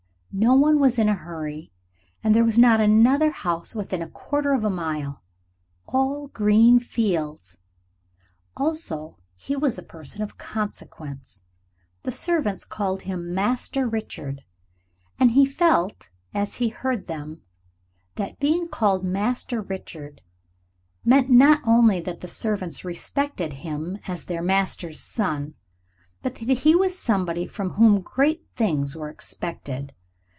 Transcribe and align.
No 0.33 0.55
one 0.55 0.79
was 0.79 0.97
in 0.97 1.09
a 1.09 1.13
hurry, 1.13 1.73
and 2.23 2.33
there 2.33 2.45
was 2.45 2.57
not 2.57 2.79
another 2.79 3.31
house 3.31 3.75
within 3.75 4.01
a 4.01 4.07
quarter 4.07 4.53
of 4.53 4.63
a 4.63 4.69
mile. 4.69 5.23
All 5.89 6.27
green 6.27 6.79
fields. 6.79 7.57
Also 8.55 9.17
he 9.35 9.57
was 9.57 9.77
a 9.77 9.83
person 9.83 10.21
of 10.21 10.37
consequence. 10.37 11.43
The 12.03 12.13
servants 12.13 12.63
called 12.63 13.01
him 13.01 13.33
"Master 13.35 13.85
Richard," 13.89 14.45
and 15.19 15.31
he 15.31 15.45
felt, 15.45 16.09
as 16.33 16.55
he 16.55 16.69
heard 16.69 17.07
them, 17.07 17.41
that 18.15 18.39
being 18.39 18.69
called 18.69 19.03
Master 19.03 19.61
Richard 19.61 20.21
meant 21.03 21.29
not 21.29 21.59
only 21.65 21.99
that 21.99 22.21
the 22.21 22.29
servants 22.29 22.85
respected 22.85 23.51
him 23.51 23.99
as 24.07 24.23
their 24.23 24.41
master's 24.41 25.01
son, 25.01 25.55
but 26.21 26.35
that 26.35 26.59
he 26.59 26.73
was 26.73 26.97
somebody 26.97 27.45
from 27.45 27.71
whom 27.71 27.99
great 27.99 28.47
things 28.55 28.95
were 28.95 29.09
expected. 29.09 29.93